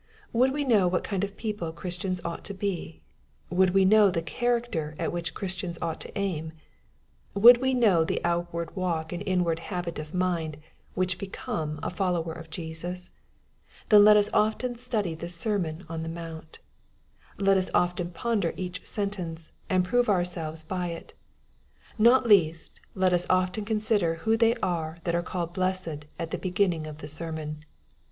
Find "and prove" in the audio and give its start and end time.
19.69-20.09